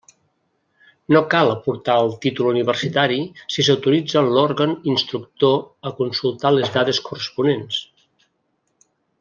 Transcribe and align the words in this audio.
No 1.15 1.19
cal 1.33 1.51
aportar 1.55 1.97
el 2.05 2.09
títol 2.23 2.47
universitari 2.53 3.19
si 3.57 3.67
s'autoritza 3.69 4.25
l'òrgan 4.29 4.75
instructor 4.95 5.57
a 5.91 5.95
consultar 6.03 6.57
les 6.57 6.75
dades 6.79 7.05
corresponents. 7.11 7.79